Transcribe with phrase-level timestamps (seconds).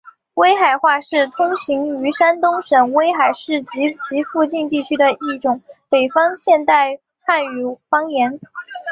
[0.33, 8.39] 威海话是通行于山东省威海市及其附近地区的一种北方现代汉语方言。